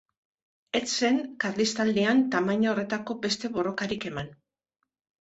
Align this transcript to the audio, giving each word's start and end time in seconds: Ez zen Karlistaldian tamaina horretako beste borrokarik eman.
Ez 0.79 0.85
zen 0.93 1.19
Karlistaldian 1.43 2.25
tamaina 2.39 2.75
horretako 2.75 3.19
beste 3.29 3.55
borrokarik 3.61 4.13
eman. 4.15 4.37